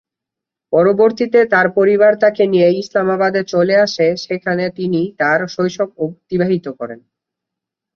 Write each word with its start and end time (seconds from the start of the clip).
পরবর্তীতে 0.73 1.39
তার 1.45 1.67
পরিবার 1.77 2.11
তাকে 2.15 2.43
নিয়ে 2.47 2.69
ইসলামাবাদে 2.81 3.41
চলে 3.53 3.75
আসে, 3.77 4.07
যেখানে 4.25 4.63
তিনি 4.77 5.01
তার 5.19 5.39
শৈশব 5.47 5.89
অতিবাহিত 6.05 6.65
করেন। 6.79 6.99